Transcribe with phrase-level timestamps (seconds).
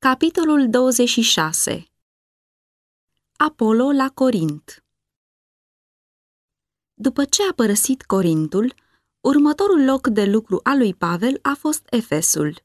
[0.00, 1.84] Capitolul 26
[3.36, 4.84] Apollo la Corint
[6.94, 8.74] După ce a părăsit Corintul,
[9.20, 12.62] următorul loc de lucru al lui Pavel a fost Efesul.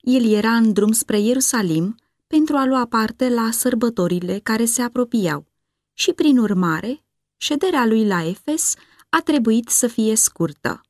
[0.00, 1.96] El era în drum spre Ierusalim
[2.26, 5.46] pentru a lua parte la sărbătorile care se apropiau
[5.92, 7.04] și, prin urmare,
[7.36, 8.74] șederea lui la Efes
[9.08, 10.80] a trebuit să fie scurtă.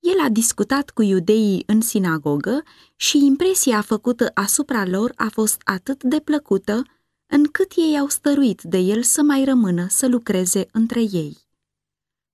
[0.00, 2.62] El a discutat cu iudeii în sinagogă
[2.96, 6.82] și impresia făcută asupra lor a fost atât de plăcută,
[7.26, 11.36] încât ei au stăruit de el să mai rămână să lucreze între ei.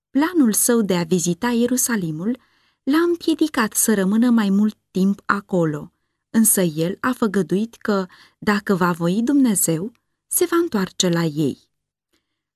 [0.09, 2.37] Planul său de a vizita Ierusalimul
[2.83, 5.91] l-a împiedicat să rămână mai mult timp acolo,
[6.29, 8.05] însă el a făgăduit că,
[8.37, 9.91] dacă va voi Dumnezeu,
[10.27, 11.57] se va întoarce la ei.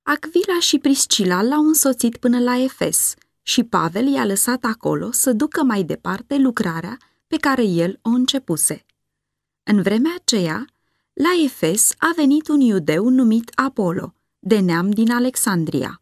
[0.03, 3.13] Acvila și Priscila l-au însoțit până la Efes–
[3.49, 8.85] și Pavel i-a lăsat acolo să ducă mai departe lucrarea pe care el o începuse.
[9.63, 10.65] În vremea aceea,
[11.13, 16.01] la Efes a venit un iudeu numit Apollo, de neam din Alexandria.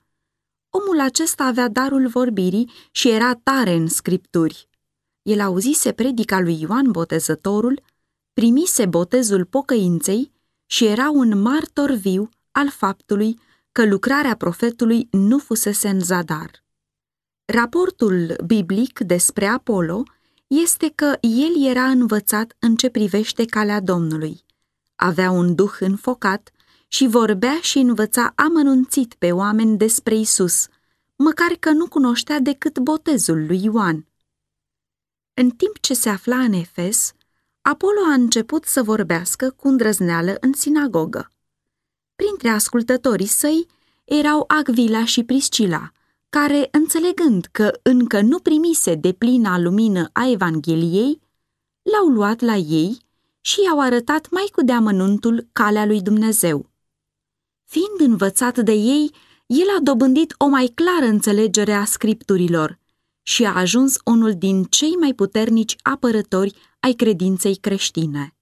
[0.70, 4.68] Omul acesta avea darul vorbirii și era tare în scripturi.
[5.22, 7.84] El auzise predica lui Ioan Botezătorul,
[8.34, 10.32] primise botezul pocăinței
[10.66, 13.40] și era un martor viu al faptului
[13.72, 16.66] că lucrarea profetului nu fusese în zadar.
[17.54, 20.04] Raportul biblic despre Apollo
[20.48, 24.46] este că el era învățat în ce privește calea Domnului.
[24.96, 26.52] Avea un duh înfocat
[26.88, 30.68] și vorbea și învăța amănunțit pe oameni despre Isus,
[31.16, 34.08] măcar că nu cunoștea decât botezul lui Ioan.
[35.34, 37.12] În timp ce se afla în Efes,
[37.62, 41.32] Apollo a început să vorbească cu îndrăzneală în sinagogă.
[42.16, 43.68] Printre ascultătorii săi
[44.04, 45.92] erau Agvila și Priscila,
[46.30, 51.22] care, înțelegând că încă nu primise de plina lumină a Evangheliei,
[51.82, 52.98] l-au luat la ei
[53.42, 56.70] și i-au arătat mai cu deamănuntul calea lui Dumnezeu.
[57.64, 59.12] Fiind învățat de ei,
[59.46, 62.80] el a dobândit o mai clară înțelegere a scripturilor
[63.22, 68.36] și a ajuns unul din cei mai puternici apărători ai credinței creștine.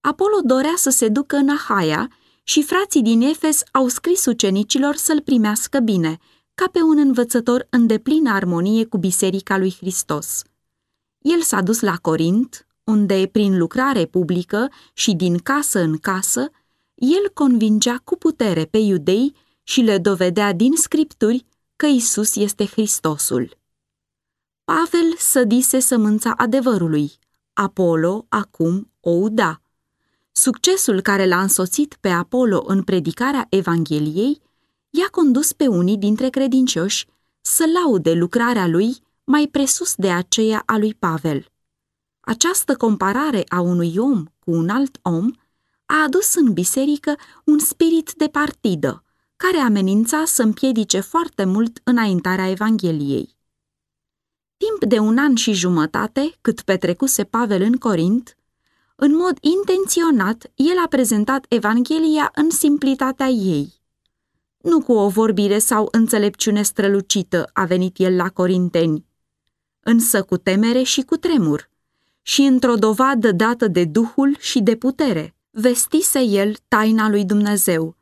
[0.00, 2.10] Apollo dorea să se ducă în Ahaia
[2.42, 6.18] și frații din Efes au scris ucenicilor să-l primească bine–
[6.60, 10.42] ca pe un învățător în deplină armonie cu Biserica lui Hristos.
[11.18, 16.50] El s-a dus la Corint, unde, prin lucrare publică și din casă în casă,
[16.94, 21.44] el convingea cu putere pe iudei și le dovedea din scripturi
[21.76, 23.56] că Isus este Hristosul.
[24.64, 27.12] Pavel sădise sămânța adevărului,
[27.52, 29.60] Apollo acum o uda.
[30.32, 34.40] Succesul care l-a însoțit pe Apollo în predicarea Evangheliei
[34.90, 37.06] i-a condus pe unii dintre credincioși
[37.40, 41.46] să laude lucrarea lui mai presus de aceea a lui Pavel.
[42.20, 45.30] Această comparare a unui om cu un alt om
[45.86, 49.04] a adus în biserică un spirit de partidă,
[49.36, 53.36] care amenința să împiedice foarte mult înaintarea Evangheliei.
[54.56, 58.36] Timp de un an și jumătate, cât petrecuse Pavel în Corint,
[58.96, 63.79] în mod intenționat, el a prezentat Evanghelia în simplitatea ei.
[64.60, 69.06] Nu cu o vorbire sau înțelepciune strălucită a venit el la Corinteni,
[69.80, 71.70] însă cu temere și cu tremur,
[72.22, 77.96] și într-o dovadă dată de Duhul și de putere, vestise el taina lui Dumnezeu,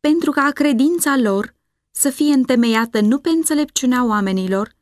[0.00, 1.54] pentru ca credința lor
[1.90, 4.74] să fie întemeiată nu pe înțelepciunea oamenilor,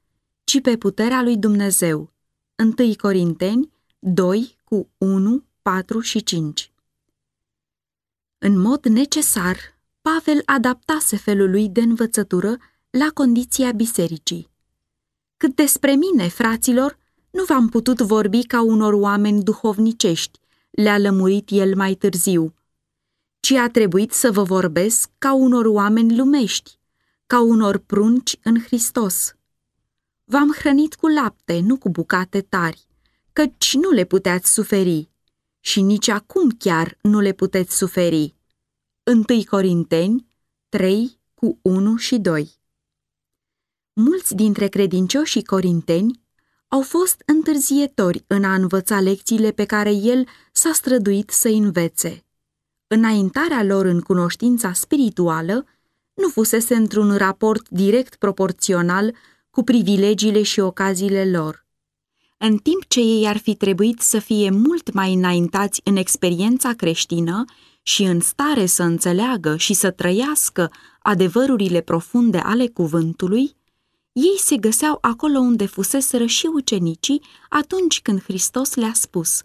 [0.45, 2.13] ci pe puterea lui Dumnezeu.
[2.79, 6.73] 1 Corinteni 2 cu 1, 4 și 5
[8.39, 9.57] În mod necesar,
[10.01, 12.57] Pavel adaptase felul lui de învățătură
[12.91, 14.51] la condiția bisericii.
[15.37, 16.99] Cât despre mine, fraților,
[17.31, 20.39] nu v-am putut vorbi ca unor oameni duhovnicești,
[20.71, 22.55] le-a lămurit el mai târziu,
[23.41, 26.79] ci a trebuit să vă vorbesc ca unor oameni lumești,
[27.27, 29.33] ca unor prunci în Hristos.
[30.25, 32.87] V-am hrănit cu lapte, nu cu bucate tari,
[33.33, 35.09] căci nu le puteți suferi
[35.61, 38.35] și nici acum chiar nu le puteți suferi
[39.09, 40.27] 1 Corinteni
[40.69, 42.51] 3 cu 1 și 2
[43.93, 46.21] Mulți dintre credincioșii corinteni
[46.69, 52.25] au fost întârzietori în a învăța lecțiile pe care el s-a străduit să învețe.
[52.87, 55.67] Înaintarea lor în cunoștința spirituală
[56.15, 59.15] nu fusese într-un raport direct proporțional
[59.51, 61.67] cu privilegiile și ocaziile lor.
[62.39, 67.45] În timp ce ei ar fi trebuit să fie mult mai înaintați în experiența creștină
[67.89, 73.57] și în stare să înțeleagă și să trăiască adevărurile profunde ale cuvântului,
[74.13, 79.43] ei se găseau acolo unde fuseseră și ucenicii atunci când Hristos le-a spus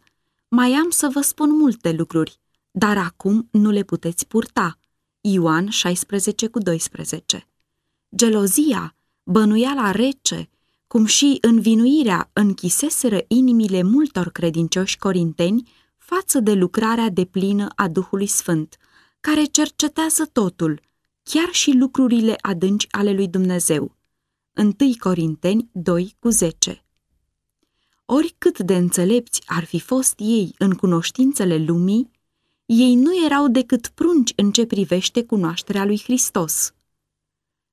[0.48, 2.40] mai am să vă spun multe lucruri,
[2.72, 4.80] dar acum nu le puteți purta.
[5.22, 7.48] Ioan 16 cu 12
[8.16, 10.50] Gelozia, bănuiala rece,
[10.88, 15.72] cum și învinuirea închiseseră inimile multor credincioși corinteni
[16.14, 18.78] față de lucrarea deplină a Duhului Sfânt,
[19.20, 20.82] care cercetează totul,
[21.24, 23.96] chiar și lucrurile adânci ale lui Dumnezeu.
[24.56, 26.86] 1 Corinteni 2 cu 10
[28.06, 32.12] Oricât de înțelepți ar fi fost ei în cunoștințele lumii,
[32.66, 36.74] ei nu erau decât prunci în ce privește cunoașterea lui Hristos.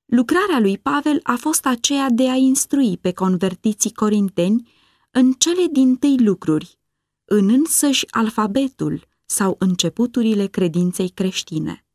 [0.05, 4.69] Lucrarea lui Pavel a fost aceea de a instrui pe convertiții corinteni
[5.11, 6.79] în cele din tâi lucruri,
[7.33, 11.85] în însăși alfabetul sau începuturile credinței creștine.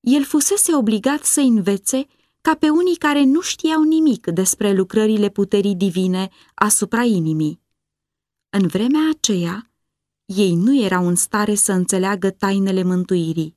[0.00, 2.06] El fusese obligat să învețe
[2.40, 7.60] ca pe unii care nu știau nimic despre lucrările puterii divine asupra inimii.
[8.50, 9.70] În vremea aceea,
[10.24, 13.56] ei nu erau în stare să înțeleagă tainele mântuirii,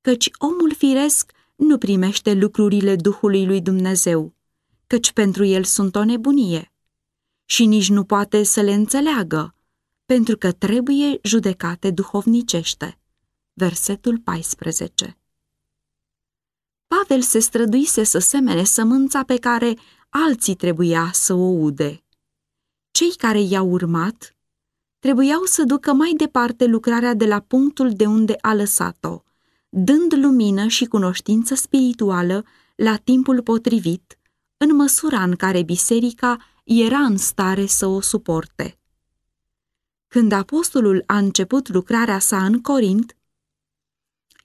[0.00, 4.34] căci omul firesc nu primește lucrurile Duhului lui Dumnezeu,
[4.86, 6.72] căci pentru el sunt o nebunie,
[7.44, 9.52] și nici nu poate să le înțeleagă,
[10.14, 12.98] pentru că trebuie judecate duhovnicește.
[13.52, 15.18] Versetul 14
[16.86, 19.76] Pavel se străduise să semene sămânța pe care
[20.08, 22.04] alții trebuia să o ude.
[22.90, 24.36] Cei care i-au urmat
[24.98, 29.22] trebuiau să ducă mai departe lucrarea de la punctul de unde a lăsat-o,
[29.68, 32.44] dând lumină și cunoștință spirituală
[32.76, 34.18] la timpul potrivit,
[34.56, 38.78] în măsura în care biserica era în stare să o suporte.
[40.08, 43.16] Când apostolul a început lucrarea sa în Corint,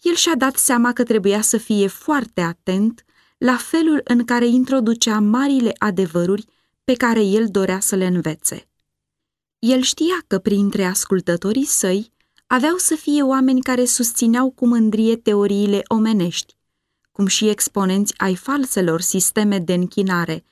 [0.02, 3.06] el și-a dat seama că trebuia să fie foarte atent
[3.38, 6.46] la felul în care introducea marile adevăruri
[6.84, 8.68] pe care el dorea să le învețe.
[9.60, 12.12] El știa că printre ascultătorii săi
[12.48, 16.56] aveau să fie oameni care susțineau cu mândrie teoriile omenești,
[17.12, 20.44] cum și exponenți ai falselor sisteme de închinare,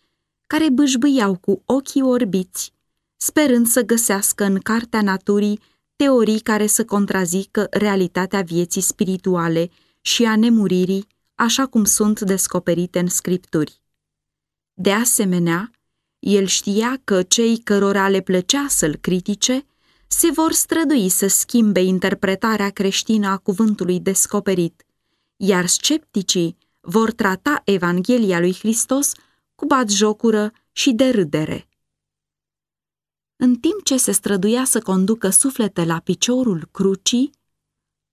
[0.47, 2.73] care bâșbâiau cu ochii orbiți,
[3.21, 5.59] sperând să găsească în cartea naturii
[5.95, 9.69] teorii care să contrazică realitatea vieții spirituale
[10.01, 13.81] și a nemuririi, așa cum sunt descoperite în scripturi.
[14.73, 15.71] De asemenea,
[16.19, 19.65] el știa că cei cărora le plăcea să-l critique
[20.07, 24.83] se vor strădui să schimbe interpretarea creștină a cuvântului descoperit,
[25.35, 29.11] iar scepticii vor trata Evanghelia lui Hristos
[29.55, 31.65] cu batjocură și de râdere.
[33.43, 37.31] În timp ce se străduia să conducă suflete la piciorul crucii,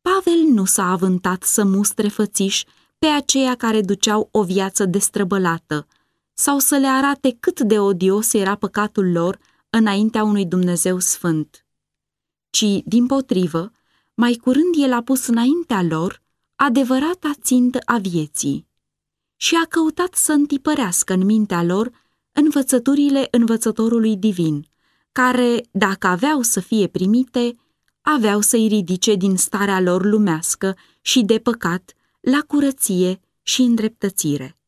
[0.01, 2.65] Pavel nu s-a avântat să mustre fățiș
[2.99, 5.87] pe aceia care duceau o viață destrăbălată
[6.33, 9.39] sau să le arate cât de odios era păcatul lor
[9.71, 11.67] înaintea unui Dumnezeu sfânt.
[12.51, 13.73] Ci, din potrivă,
[14.15, 16.23] mai curând el a pus înaintea lor
[16.55, 18.67] adevărata țintă a vieții
[19.37, 21.91] și a căutat să întipărească în mintea lor
[22.33, 24.67] învățăturile învățătorului divin,
[25.13, 27.57] care, dacă aveau să fie primite,
[28.01, 34.59] aveau să-i ridice din starea lor lumească și de păcat la curăție și îndreptățire.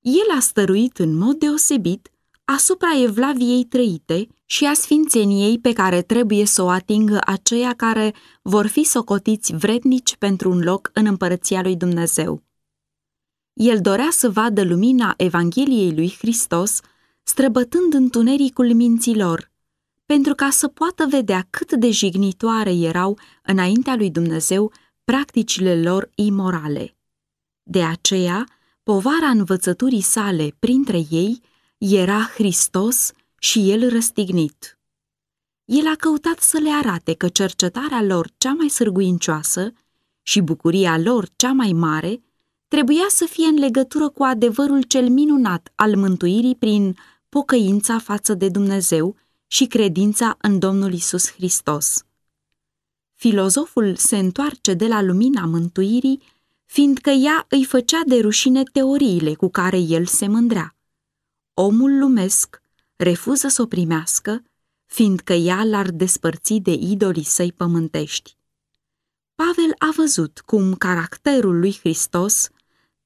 [0.00, 2.10] El a stăruit în mod deosebit
[2.44, 8.66] asupra evlaviei trăite și a sfințeniei pe care trebuie să o atingă aceia care vor
[8.66, 12.42] fi socotiți vrednici pentru un loc în împărăția lui Dumnezeu.
[13.52, 16.80] El dorea să vadă lumina Evangheliei lui Hristos
[17.28, 19.50] străbătând întunericul minților,
[20.06, 24.72] pentru ca să poată vedea cât de jignitoare erau înaintea lui Dumnezeu
[25.04, 26.96] practicile lor imorale.
[27.62, 28.48] De aceea,
[28.82, 31.40] povara învățăturii sale printre ei
[31.78, 34.78] era Hristos și el răstignit.
[35.64, 39.72] El a căutat să le arate că cercetarea lor cea mai sârguincioasă
[40.22, 42.22] și bucuria lor cea mai mare
[42.68, 46.96] trebuia să fie în legătură cu adevărul cel minunat al mântuirii prin
[47.28, 49.16] pocăința față de Dumnezeu
[49.46, 52.02] și credința în Domnul Isus Hristos.
[53.14, 56.22] Filozoful se întoarce de la lumina mântuirii,
[56.64, 60.76] fiindcă ea îi făcea de rușine teoriile cu care el se mândrea.
[61.54, 62.62] Omul lumesc
[62.96, 64.42] refuză să o primească,
[64.86, 68.36] fiindcă ea l-ar despărți de idolii săi pământești.
[69.34, 72.48] Pavel a văzut cum caracterul lui Hristos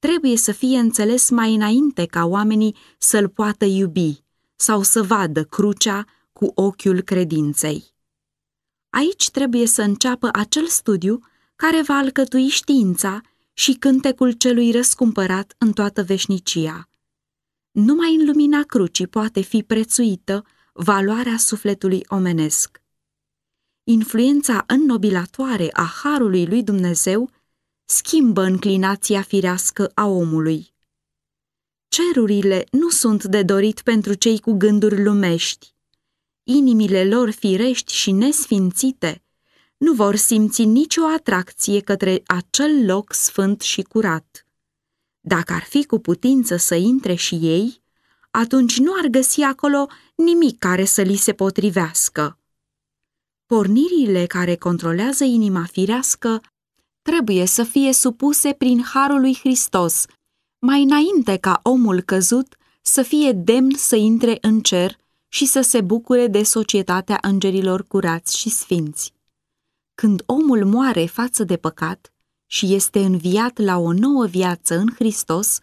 [0.03, 4.23] trebuie să fie înțeles mai înainte ca oamenii să-l poată iubi
[4.55, 7.83] sau să vadă crucea cu ochiul credinței.
[8.89, 11.19] Aici trebuie să înceapă acel studiu
[11.55, 13.21] care va alcătui știința
[13.53, 16.87] și cântecul celui răscumpărat în toată veșnicia–
[17.71, 22.81] numai în lumina crucii poate fi prețuită valoarea sufletului omenesc.
[23.83, 27.29] Influența înnobilatoare a harului lui Dumnezeu
[27.85, 30.73] schimbă înclinația firească a omului.
[31.87, 35.75] Cerurile nu sunt de dorit pentru cei cu gânduri lumești.
[36.43, 39.23] Inimile lor firești și nesfințite
[39.77, 44.45] nu vor simți nicio atracție către acel loc sfânt și curat.
[45.19, 47.81] Dacă ar fi cu putință să intre și ei,
[48.31, 52.39] atunci nu ar găsi acolo nimic care să li se potrivească.
[53.45, 56.41] Pornirile care controlează inima firească
[57.03, 60.05] trebuie să fie supuse prin harul lui Hristos,
[60.59, 65.81] mai înainte ca omul căzut să fie demn să intre în cer și să se
[65.81, 69.13] bucure de societatea îngerilor curați și sfinți.
[69.95, 72.13] Când omul moare față de păcat
[72.45, 75.59] și este înviat la o nouă viață în Hristos,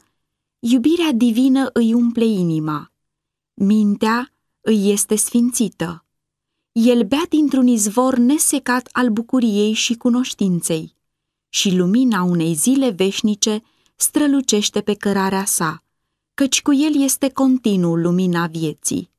[0.58, 2.90] iubirea divină îi umple inima.
[3.54, 6.04] Mintea îi este sfințită.
[6.72, 10.98] El bea dintr-un izvor nesecat al bucuriei și cunoștinței
[11.50, 13.62] și lumina unei zile veșnice
[13.96, 15.82] strălucește pe cărarea sa,
[16.34, 19.10] căci cu el este continuu lumina vieții.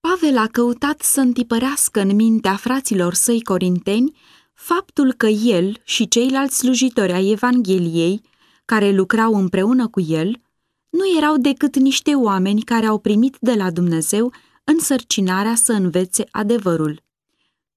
[0.00, 4.16] Pavel a căutat să întipărească în mintea fraților săi corinteni
[4.54, 8.20] faptul că el și ceilalți slujitori ai Evangheliei,
[8.64, 10.40] care lucrau împreună cu el,
[10.88, 14.32] nu erau decât niște oameni care au primit de la Dumnezeu
[14.64, 17.02] însărcinarea să învețe adevărul,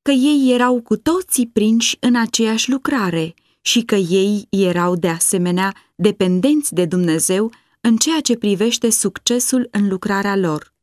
[0.01, 5.75] că ei erau cu toții prinși în aceeași lucrare și că ei erau de asemenea
[5.95, 10.73] dependenți de Dumnezeu în ceea ce privește succesul în lucrarea lor.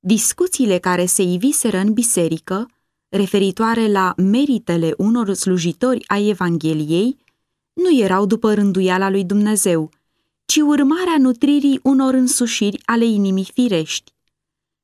[0.00, 2.70] Discuțiile care se iviseră în biserică,
[3.08, 7.16] referitoare la meritele unor slujitori ai Evangheliei,
[7.72, 9.90] nu erau după rânduiala lui Dumnezeu,
[10.44, 14.12] ci urmarea nutririi unor însușiri ale inimii firești.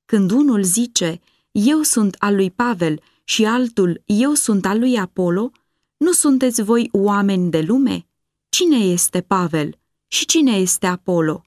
[0.04, 5.50] Când unul zice, eu sunt al lui Pavel și altul, eu sunt al lui Apollo,
[5.96, 8.06] nu sunteți voi oameni de lume?
[8.48, 11.44] Cine este Pavel și cine este Apollo?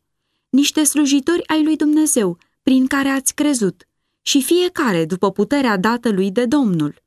[0.50, 3.88] Niște slujitori ai lui Dumnezeu, prin care ați crezut,
[4.22, 7.02] și fiecare după puterea dată lui de Domnul.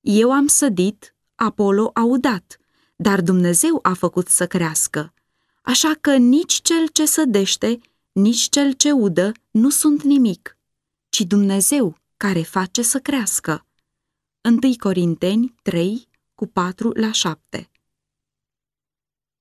[0.00, 2.58] Eu am sădit, Apollo a udat,
[2.96, 5.12] dar Dumnezeu a făcut să crească.
[5.62, 7.78] Așa că nici cel ce sădește,
[8.12, 10.56] nici cel ce udă nu sunt nimic,
[11.08, 13.66] ci Dumnezeu care face să crească.
[14.42, 17.70] 1 Corinteni 3, cu 4 la 7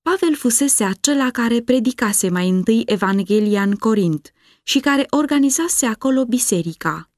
[0.02, 4.32] Pavel fusese acela care predicase mai întâi Evanghelia în Corint
[4.64, 7.10] și care organizase acolo biserica.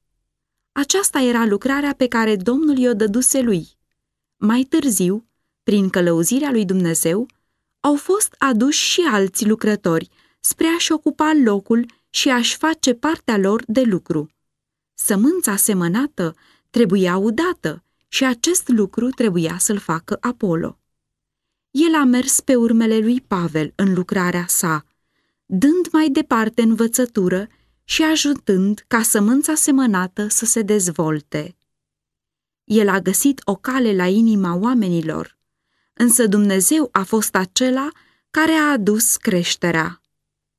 [0.72, 3.68] Aceasta era lucrarea pe care Domnul i-o dăduse lui.
[4.36, 5.26] Mai târziu,
[5.62, 7.26] prin călăuzirea lui Dumnezeu,
[7.80, 10.08] au fost aduși și alți lucrători
[10.40, 14.30] spre a-și ocupa locul și a-și face partea lor de lucru.
[14.94, 16.34] Sămânța semănată
[16.72, 20.78] trebuia udată și acest lucru trebuia să-l facă Apollo.
[21.70, 24.84] El a mers pe urmele lui Pavel în lucrarea sa,
[25.46, 27.48] dând mai departe învățătură
[27.84, 31.56] și ajutând ca sămânța semănată să se dezvolte.
[32.64, 35.38] El a găsit o cale la inima oamenilor,
[35.92, 37.88] însă Dumnezeu a fost acela
[38.30, 40.00] care a adus creșterea.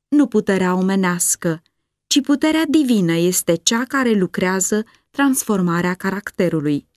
[0.07, 1.61] Nu puterea omenească,
[2.07, 4.83] ci puterea divină este cea care lucrează
[5.15, 6.87] transformarea caracterului.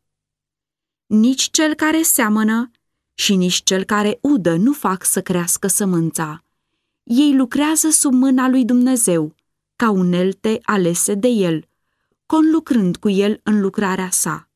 [1.07, 2.71] Nici cel care seamănă
[3.15, 6.43] și nici cel care udă nu fac să crească sămânța.
[7.03, 9.35] Ei lucrează sub mâna lui Dumnezeu,
[9.77, 11.69] ca unelte alese de el,
[12.27, 14.49] conlucrând cu el în lucrarea sa.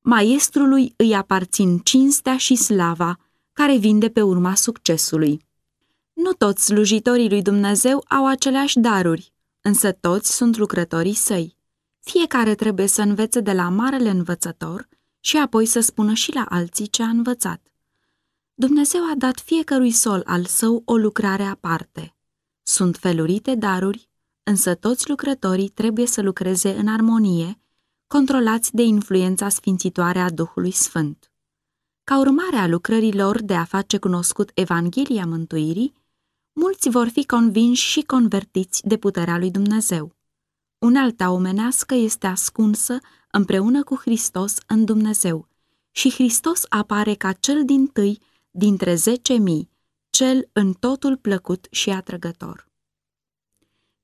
[0.00, 3.18] Maestrului îi aparțin cinstea și slava
[3.52, 5.46] care vin de pe urma succesului.
[6.12, 11.56] Nu toți slujitorii lui Dumnezeu au aceleași daruri, însă toți sunt lucrătorii săi.
[12.04, 14.88] Fiecare trebuie să învețe de la marele învățător
[15.20, 17.60] și apoi să spună și la alții ce a învățat.
[18.54, 22.14] Dumnezeu a dat fiecărui sol al său o lucrare aparte.
[22.62, 24.08] Sunt felurite daruri,
[24.42, 27.60] însă toți lucrătorii trebuie să lucreze în armonie,
[28.06, 31.32] controlați de influența sfințitoare a Duhului Sfânt.
[32.04, 35.94] Ca urmare a lucrărilor de a face cunoscut Evanghelia Mântuirii,
[36.52, 40.13] mulți vor fi convinși și convertiți de puterea lui Dumnezeu.
[40.84, 42.98] Unalta omenească este ascunsă
[43.30, 45.48] împreună cu Hristos în Dumnezeu
[45.90, 49.70] și Hristos apare ca cel din tâi dintre zece mii,
[50.10, 52.68] cel în totul plăcut și atrăgător.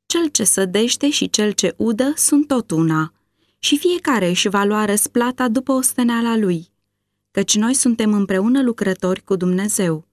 [0.07, 3.13] Cel ce sădește și cel ce udă sunt tot una,
[3.59, 6.69] și fiecare își va lua răsplata după osteneala lui,
[7.31, 10.07] căci noi suntem împreună lucrători cu Dumnezeu.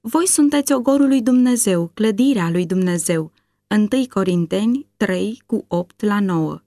[0.00, 3.32] Voi sunteți ogorul lui Dumnezeu, clădirea lui Dumnezeu,
[3.70, 6.60] 1 Corinteni 3 cu 8 la 9.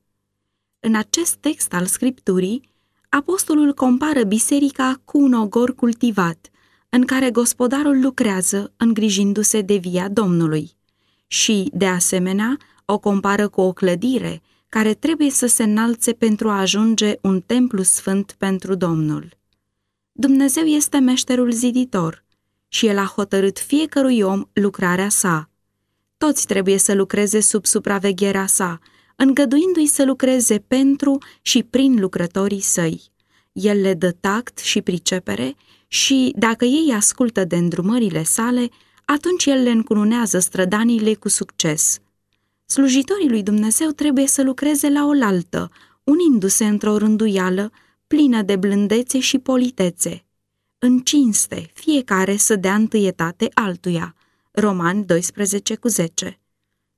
[0.79, 2.69] În acest text al Scripturii
[3.09, 6.49] apostolul compară biserica cu un ogor cultivat,
[6.89, 10.71] în care gospodarul lucrează îngrijindu-se de via Domnului.
[11.27, 16.59] Și, de asemenea, o compară cu o clădire care trebuie să se înalțe pentru a
[16.59, 19.37] ajunge un templu sfânt pentru Domnul.
[20.11, 22.23] Dumnezeu este meșterul ziditor
[22.67, 25.50] și El a hotărât fiecărui om lucrarea sa.
[26.25, 28.79] Toți trebuie să lucreze sub supravegherea sa,
[29.15, 33.01] îngăduindu-i să lucreze pentru și prin lucrătorii săi.
[33.51, 35.55] El le dă tact și pricepere
[35.87, 38.69] și, dacă ei ascultă de îndrumările sale,
[39.05, 41.99] atunci el le încununează strădanile cu succes.
[42.65, 45.71] Slujitorii lui Dumnezeu trebuie să lucreze la oaltă,
[46.03, 47.71] unindu-se într-o rânduială
[48.07, 50.25] plină de blândețe și politețe.
[50.77, 54.15] În cinste, fiecare să dea întâietate altuia.
[54.53, 56.39] Roman 12 cu 10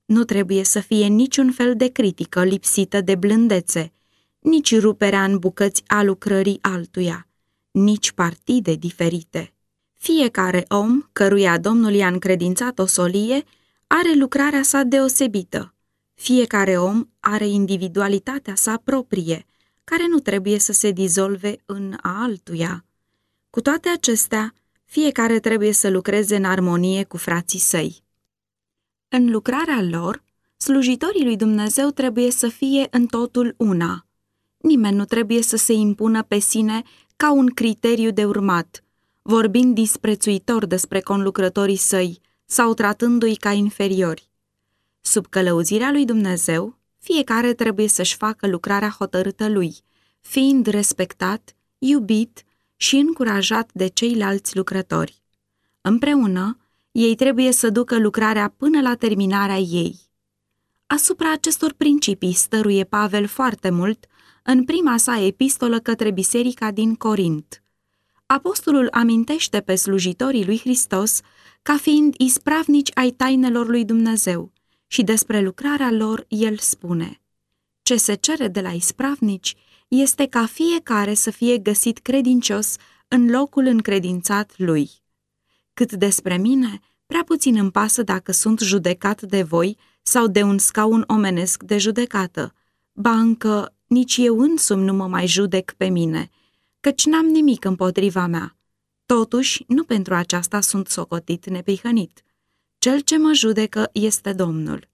[0.05, 3.91] Nu trebuie să fie niciun fel de critică lipsită de blândețe,
[4.39, 7.27] nici ruperea în bucăți a lucrării altuia,
[7.72, 9.53] nici partide diferite.
[9.93, 13.43] Fiecare om, căruia Domnul i-a încredințat o solie,
[13.88, 15.74] are lucrarea sa deosebită.
[16.13, 19.45] Fiecare om are individualitatea sa proprie,
[19.83, 22.86] care nu trebuie să se dizolve în a altuia.
[23.50, 24.53] Cu toate acestea,
[24.93, 28.03] fiecare trebuie să lucreze în armonie cu frații săi.
[29.07, 30.23] În lucrarea lor,
[30.57, 34.05] slujitorii lui Dumnezeu trebuie să fie în totul una.
[34.57, 36.81] Nimeni nu trebuie să se impună pe sine
[37.15, 38.83] ca un criteriu de urmat,
[39.21, 44.29] vorbind disprețuitor despre conlucrătorii săi sau tratându-i ca inferiori.
[45.01, 49.75] Sub călăuzirea lui Dumnezeu, fiecare trebuie să-și facă lucrarea hotărâtă lui,
[50.21, 52.43] fiind respectat, iubit
[52.83, 55.21] și încurajat de ceilalți lucrători.
[55.81, 56.57] Împreună,
[56.91, 59.99] ei trebuie să ducă lucrarea până la terminarea ei.
[60.87, 64.05] Asupra acestor principii stăruie Pavel foarte mult
[64.43, 67.63] în prima sa epistolă către biserica din Corint.
[68.25, 71.21] Apostolul amintește pe slujitorii lui Hristos
[71.62, 74.51] ca fiind ispravnici ai tainelor lui Dumnezeu
[74.88, 77.21] și despre lucrarea lor el spune
[77.81, 79.55] Ce se cere de la ispravnici
[80.01, 82.75] este ca fiecare să fie găsit credincios
[83.08, 84.91] în locul încredințat lui.
[85.73, 90.58] Cât despre mine, prea puțin îmi pasă dacă sunt judecat de voi sau de un
[90.58, 92.53] scaun omenesc de judecată,
[92.93, 96.29] ba încă nici eu însumi nu mă mai judec pe mine,
[96.79, 98.58] căci n-am nimic împotriva mea.
[99.06, 102.23] Totuși, nu pentru aceasta sunt socotit neprihănit.
[102.77, 104.89] Cel ce mă judecă este Domnul.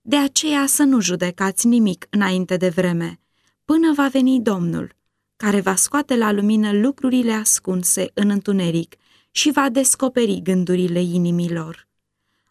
[0.00, 3.18] De aceea să nu judecați nimic înainte de vreme,
[3.64, 4.94] până va veni Domnul,
[5.36, 8.94] care va scoate la lumină lucrurile ascunse în întuneric
[9.30, 11.88] și va descoperi gândurile inimilor.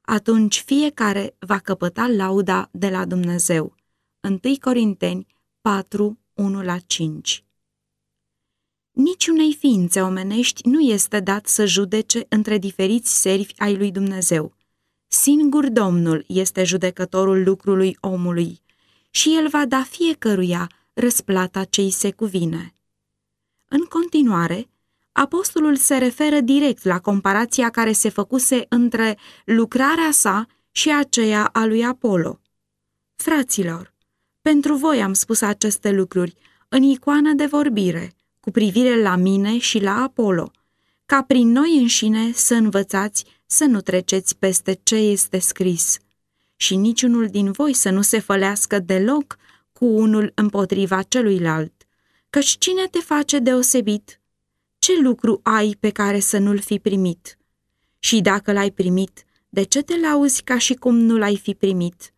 [0.01, 3.75] Atunci fiecare va căpăta lauda de la Dumnezeu.
[4.21, 5.27] 1 Corinteni
[5.61, 7.43] 4, 1 la 5
[8.91, 14.53] Niciunei ființe omenești nu este dat să judece între diferiți servi ai lui Dumnezeu.
[15.07, 18.61] Singur Domnul este judecătorul lucrului omului
[19.09, 22.75] și el va da fiecăruia răsplata ce îi se cuvine.
[23.67, 24.69] În continuare,
[25.11, 31.65] apostolul se referă direct la comparația care se făcuse între lucrarea sa și aceea a
[31.65, 32.39] lui Apollo.
[33.15, 33.93] Fraților,
[34.41, 36.35] pentru voi am spus aceste lucruri
[36.69, 40.51] în icoană de vorbire, cu privire la mine și la Apollo,
[41.05, 45.97] ca prin noi înșine să învățați să nu treceți peste ce este scris
[46.55, 49.37] și niciunul din voi să nu se fălească deloc
[49.73, 51.73] cu unul împotriva celuilalt,
[52.29, 54.21] căci cine te face deosebit?
[54.79, 57.37] Ce lucru ai pe care să nu-l fi primit?
[57.99, 62.13] Și dacă l-ai primit, de ce te lauzi ca și cum nu l-ai fi primit?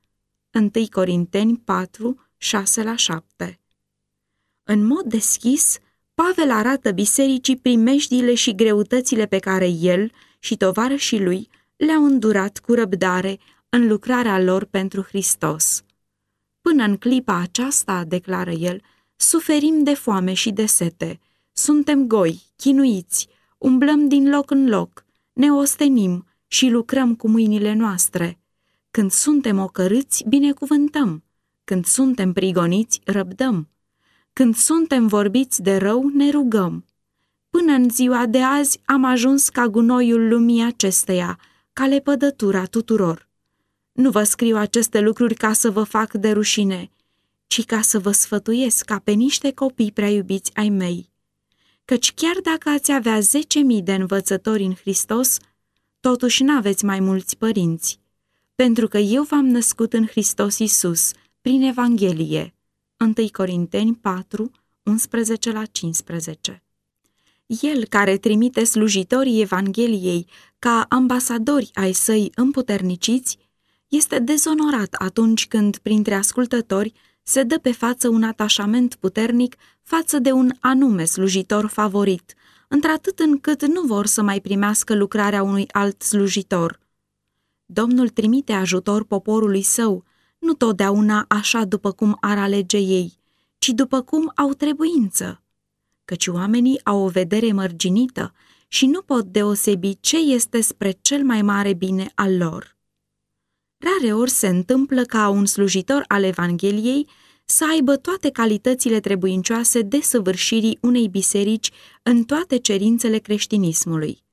[0.54, 3.60] 1 Corinteni 4, 6 la 7
[4.64, 5.78] În mod deschis,
[6.14, 12.74] Pavel arată bisericii primejdile și greutățile pe care el și tovarășii lui le-au îndurat cu
[12.74, 13.40] răbdare
[13.70, 15.85] în lucrarea lor pentru Hristos.
[16.70, 18.82] Până în clipa aceasta, declară el,
[19.16, 21.20] suferim de foame și de sete,
[21.54, 28.40] suntem goi, chinuiți, umblăm din loc în loc, ne ostenim și lucrăm cu mâinile noastre.
[28.92, 31.24] Când suntem ocărâți, binecuvântăm,
[31.64, 33.70] când suntem prigoniți, răbdăm,
[34.34, 36.86] când suntem vorbiți de rău, ne rugăm.
[37.50, 41.40] Până în ziua de azi am ajuns ca gunoiul lumii acesteia,
[41.74, 43.28] ca lepădătura tuturor.
[43.96, 46.90] Nu vă scriu aceste lucruri ca să vă fac de rușine,
[47.48, 51.10] ci ca să vă sfătuiesc ca pe niște copii prea iubiți ai mei.
[51.86, 55.38] Căci chiar dacă ați avea zece mii de învățători în Hristos,
[56.00, 58.00] totuși n-aveți mai mulți părinți,
[58.56, 62.54] pentru că eu v-am născut în Hristos Isus, prin Evanghelie.
[62.98, 64.52] 1 Corinteni 4,
[64.84, 66.64] 11 la 15.
[67.46, 70.28] El care trimite slujitorii Evangheliei
[70.60, 73.38] ca ambasadori ai săi împuterniciți,
[73.96, 80.32] este dezonorat atunci când, printre ascultători, se dă pe față un atașament puternic față de
[80.32, 82.34] un anume slujitor favorit,
[82.68, 86.80] într-atât încât nu vor să mai primească lucrarea unui alt slujitor.
[87.66, 90.04] Domnul trimite ajutor poporului său,
[90.40, 93.18] nu totdeauna așa după cum ar alege ei,
[93.58, 95.42] ci după cum au trebuință.
[96.06, 98.34] Căci oamenii au o vedere mărginită
[98.68, 102.75] și nu pot deosebi ce este spre cel mai mare bine al lor.
[103.78, 107.08] Rare ori se întâmplă ca un slujitor al Evangheliei
[107.46, 111.72] să aibă toate calitățile trebuincioase de săvârșirii unei biserici
[112.04, 114.24] în toate cerințele creștinismului.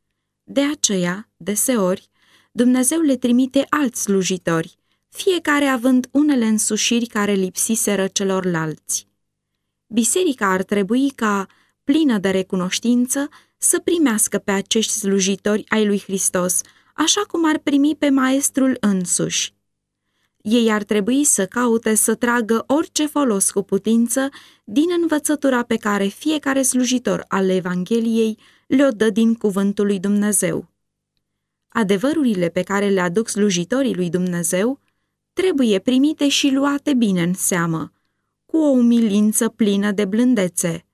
[0.45, 2.11] De aceea, deseori,
[2.53, 4.77] Dumnezeu le trimite alți slujitori,
[5.09, 9.07] fiecare având unele însușiri care lipsiseră celorlalți.
[9.87, 11.47] Biserica ar trebui ca,
[11.85, 13.29] plină de recunoștință,
[13.59, 16.61] să primească pe acești slujitori ai lui Hristos,
[16.95, 19.55] așa cum ar primi pe maestrul însuși.
[20.43, 24.29] Ei ar trebui să caute să tragă orice folos cu putință
[24.65, 30.69] din învățătura pe care fiecare slujitor al Evangheliei le-o dă din cuvântul lui Dumnezeu.
[31.69, 34.81] Adevărurile pe care le aduc slujitorii lui Dumnezeu
[35.33, 37.93] trebuie primite și luate bine în seamă,
[38.47, 40.85] cu o umilință plină de blândețe.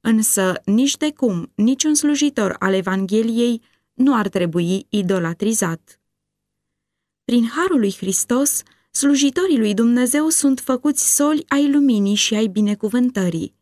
[0.00, 3.62] Însă, nici de cum, niciun slujitor al Evangheliei
[3.94, 5.98] nu ar trebui idolatrizat.
[7.24, 13.54] Prin Harul lui Hristos, slujitorii lui Dumnezeu sunt făcuți soli ai luminii și ai binecuvântării.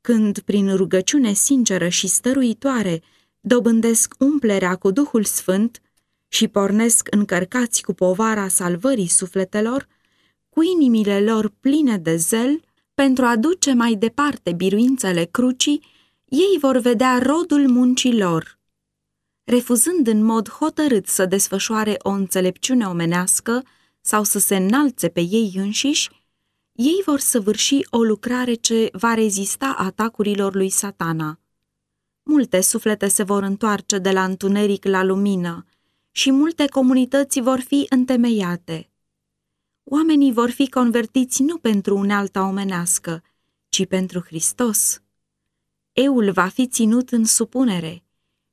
[0.00, 3.02] Când, prin rugăciune sinceră și stăruitoare,
[3.40, 5.80] dobândesc umplerea cu Duhul Sfânt
[6.28, 9.88] și pornesc încărcați cu povara salvării sufletelor,
[10.48, 12.60] cu inimile lor pline de zel,
[12.94, 15.82] pentru a duce mai departe biruințele crucii,
[16.24, 18.56] ei vor vedea rodul muncii lor–
[19.48, 23.62] refuzând în mod hotărât să desfășoare o înțelepciune omenească
[24.00, 26.10] sau să se înalțe pe ei înșiși,
[26.72, 31.40] ei vor săvârși o lucrare ce va rezista atacurilor lui satana.
[32.22, 35.64] Multe suflete se vor întoarce de la întuneric la lumină
[36.10, 38.90] și multe comunități vor fi întemeiate.
[39.84, 43.22] Oamenii vor fi convertiți nu pentru unealta omenească,
[43.68, 45.02] ci pentru Hristos.
[45.92, 48.02] Eul va fi ținut în supunere–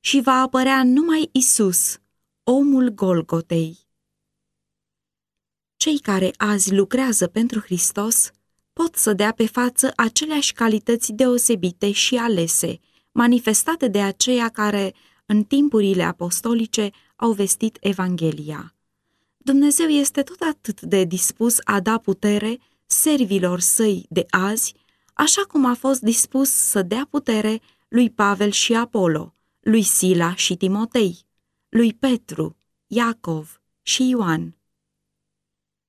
[0.05, 1.97] și va apărea numai Isus,
[2.43, 3.77] omul Golgotei.
[5.75, 8.31] Cei care azi lucrează pentru Hristos
[8.73, 12.79] pot să dea pe față aceleași calități deosebite și alese,
[13.11, 14.93] manifestate de aceia care,
[15.25, 18.75] în timpurile apostolice, au vestit Evanghelia.
[19.37, 24.73] Dumnezeu este tot atât de dispus a da putere servilor săi de azi,
[25.13, 29.34] așa cum a fost dispus să dea putere lui Pavel și Apollo,
[29.65, 31.25] lui Sila și Timotei,
[31.69, 34.57] lui Petru, Iacov și Ioan.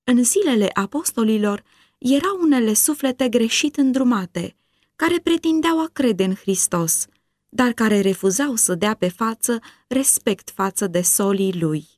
[0.05, 1.63] În zilele apostolilor
[1.99, 4.57] erau unele suflete greșit îndrumate,
[4.97, 7.07] care pretindeau a crede în Hristos,
[7.49, 11.89] dar care refuzau să dea pe față respect față de solii lui.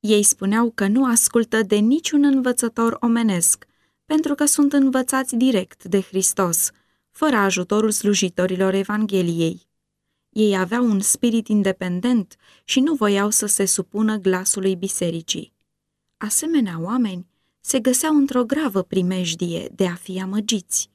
[0.00, 3.66] Ei spuneau că nu ascultă de niciun învățător omenesc,
[4.04, 6.70] pentru că sunt învățați direct de Hristos,
[7.10, 9.66] fără ajutorul slujitorilor Evangheliei.
[10.36, 15.52] Ei aveau un spirit independent și nu voiau să se supună glasului bisericii.
[16.16, 17.26] Asemenea oameni
[17.60, 20.90] se găseau într-o gravă primejdie de a fi amăgiți.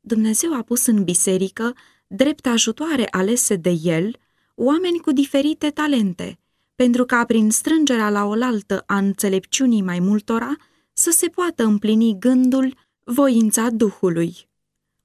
[0.00, 1.74] Dumnezeu a pus în biserică,
[2.06, 4.16] drept ajutoare alese de el,
[4.54, 6.38] oameni cu diferite talente,
[6.74, 10.56] pentru ca prin strângerea la oaltă a înțelepciunii mai multora
[10.92, 14.50] să se poată împlini gândul, voința Duhului.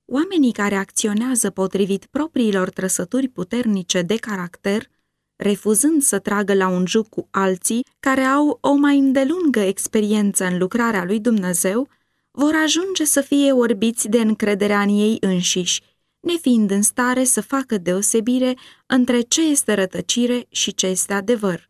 [0.10, 4.90] Oamenii care acționează potrivit propriilor trăsături puternice de caracter,
[5.36, 10.58] refuzând să tragă la un juc cu alții care au o mai îndelungă experiență în
[10.58, 11.88] lucrarea lui Dumnezeu,
[12.32, 15.82] vor ajunge să fie orbiți de încrederea în ei înșiși,
[16.20, 21.70] nefiind în stare să facă deosebire între ce este rătăcire și ce este adevăr.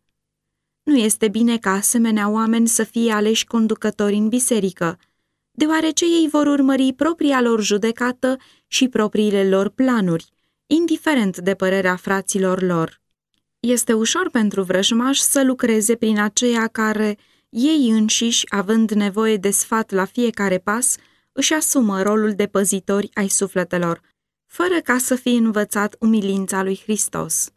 [0.82, 4.98] Nu este bine ca asemenea oameni să fie aleși conducători în biserică,
[5.58, 10.28] deoarece ei vor urmări propria lor judecată și propriile lor planuri,
[10.66, 13.00] indiferent de părerea fraților lor.
[13.60, 17.16] Este ușor pentru vrăjmași să lucreze prin aceia care,
[17.48, 20.96] ei înșiși, având nevoie de sfat la fiecare pas,
[21.32, 24.00] își asumă rolul de păzitori ai sufletelor,
[24.46, 27.50] fără ca să fie învățat umilința lui Hristos.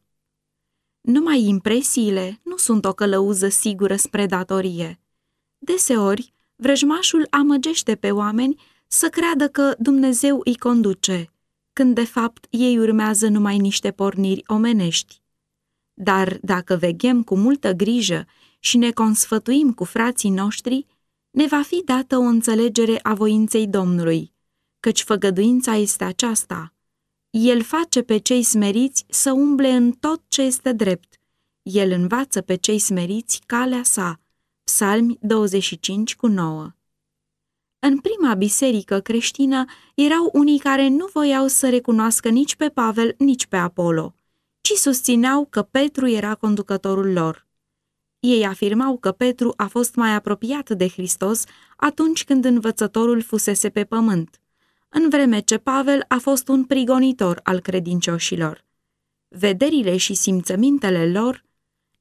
[1.01, 4.99] Numai impresiile nu sunt o călăuză sigură spre datorie.
[5.57, 11.29] Deseori, vrăjmașul amăgește pe oameni să creadă că Dumnezeu îi conduce,
[11.73, 15.21] când de fapt ei urmează numai niște porniri omenești.
[15.93, 18.25] Dar dacă veghem cu multă grijă
[18.59, 20.85] și ne consfătuim cu frații noștri,
[21.31, 24.33] ne va fi dată o înțelegere a voinței Domnului,
[24.79, 26.73] căci făgăduința este aceasta.
[27.29, 31.15] El face pe cei smeriți să umble în tot ce este drept.
[31.61, 34.19] El învață pe cei smeriți calea sa.
[34.63, 36.71] Psalmi 25 cu 9
[37.79, 43.45] În prima biserică creștină erau unii care nu voiau să recunoască nici pe Pavel, nici
[43.45, 44.15] pe Apollo,
[44.61, 47.47] ci susțineau că Petru era conducătorul lor.
[48.19, 51.43] Ei afirmau că Petru a fost mai apropiat de Hristos
[51.77, 54.41] atunci când învățătorul fusese pe pământ,
[54.89, 58.65] în vreme ce Pavel a fost un prigonitor al credincioșilor.
[59.27, 61.43] Vederile și simțămintele lor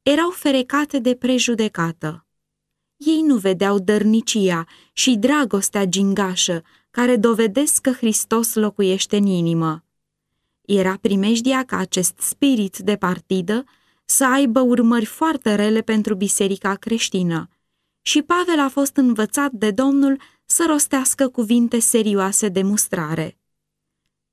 [0.03, 2.25] erau ferecate de prejudecată.
[3.06, 9.84] Ei nu vedeau dărnicia și dragostea gingașă care dovedesc că Hristos locuiește în inimă.
[10.60, 13.64] Era primejdia ca acest spirit de partidă
[14.04, 17.48] să aibă urmări foarte rele pentru biserica creștină.
[18.02, 23.38] Și Pavel a fost învățat de Domnul să rostească cuvinte serioase de mustrare.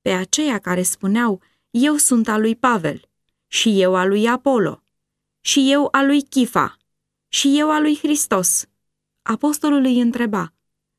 [0.00, 3.08] Pe aceia care spuneau, eu sunt al lui Pavel,
[3.46, 4.82] și eu al lui Apollo,
[5.40, 6.77] și eu al lui Chifa,
[7.28, 8.66] și eu al lui Hristos.
[9.22, 10.52] Apostolul îi întreba,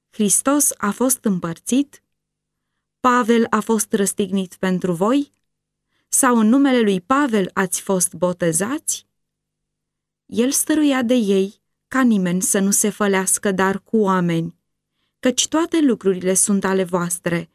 [0.10, 2.04] Hristos a fost împărțit?
[3.00, 5.32] Pavel a fost răstignit pentru voi?
[6.08, 9.08] Sau în numele lui Pavel ați fost botezați?
[10.26, 14.56] El stăruia de ei ca nimeni să nu se fălească dar cu oameni,
[15.20, 17.50] căci toate lucrurile sunt ale voastre,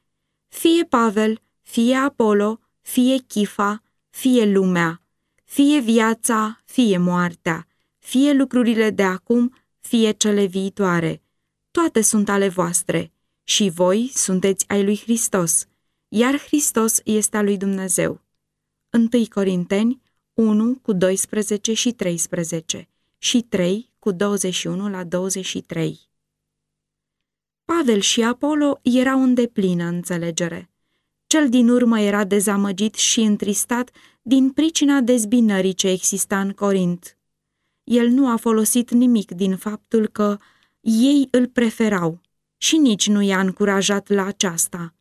[0.48, 5.02] fie Pavel, fie Apollo, fie Chifa, fie lumea,
[5.44, 7.66] fie viața, fie moartea,
[8.04, 11.22] fie lucrurile de acum, fie cele viitoare.
[11.70, 13.12] Toate sunt ale voastre
[13.42, 15.66] și voi sunteți ai lui Hristos,
[16.08, 18.20] iar Hristos este al lui Dumnezeu.
[18.92, 20.02] 1 Corinteni
[20.34, 22.88] 1 cu 12 și 13
[23.18, 26.00] și 3 cu 21 la 23.
[27.64, 30.70] Pavel și Apollo erau în deplină înțelegere.
[31.26, 33.90] Cel din urmă era dezamăgit și întristat
[34.22, 37.18] din pricina dezbinării ce exista în Corint.
[37.84, 40.38] El nu a folosit nimic din faptul că
[40.80, 42.20] ei îl preferau
[42.56, 44.94] și nici nu i-a încurajat la aceasta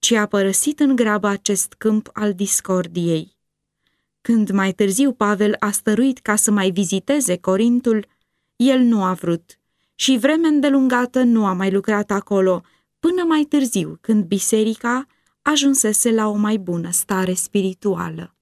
[0.00, 3.36] ci a părăsit în grabă acest câmp al discordiei.
[4.20, 8.06] Când mai târziu Pavel a stăruit ca să mai viziteze Corintul,
[8.56, 9.58] el nu a vrut
[9.94, 12.62] și vreme îndelungată nu a mai lucrat acolo,
[12.98, 15.06] până mai târziu, când biserica
[15.42, 18.34] ajunsese la o mai bună stare spirituală.